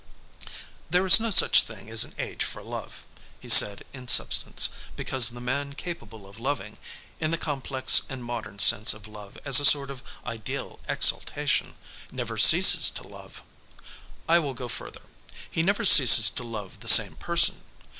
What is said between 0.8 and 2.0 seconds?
"There is no such thing